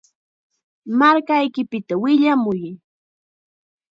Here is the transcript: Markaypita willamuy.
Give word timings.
Markaypita 0.99 1.93
willamuy. 2.01 2.61